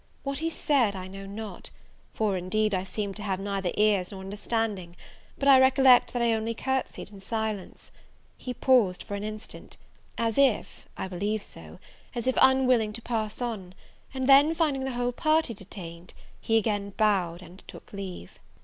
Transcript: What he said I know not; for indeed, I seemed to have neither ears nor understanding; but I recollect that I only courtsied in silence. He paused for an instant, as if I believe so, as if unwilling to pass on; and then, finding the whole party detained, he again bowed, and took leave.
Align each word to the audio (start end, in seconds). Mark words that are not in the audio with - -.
What 0.23 0.39
he 0.39 0.49
said 0.49 0.95
I 0.95 1.07
know 1.07 1.27
not; 1.27 1.69
for 2.11 2.35
indeed, 2.35 2.73
I 2.73 2.83
seemed 2.83 3.15
to 3.17 3.21
have 3.21 3.39
neither 3.39 3.69
ears 3.75 4.11
nor 4.11 4.21
understanding; 4.21 4.95
but 5.37 5.47
I 5.47 5.59
recollect 5.59 6.11
that 6.13 6.23
I 6.23 6.33
only 6.33 6.55
courtsied 6.55 7.11
in 7.11 7.21
silence. 7.21 7.91
He 8.35 8.51
paused 8.51 9.03
for 9.03 9.13
an 9.13 9.23
instant, 9.23 9.77
as 10.17 10.39
if 10.39 10.87
I 10.97 11.07
believe 11.07 11.43
so, 11.43 11.77
as 12.15 12.25
if 12.25 12.35
unwilling 12.41 12.93
to 12.93 13.01
pass 13.03 13.43
on; 13.43 13.75
and 14.11 14.27
then, 14.27 14.55
finding 14.55 14.85
the 14.85 14.93
whole 14.93 15.11
party 15.11 15.53
detained, 15.53 16.15
he 16.39 16.57
again 16.57 16.93
bowed, 16.97 17.43
and 17.43 17.63
took 17.67 17.93
leave. 17.93 18.39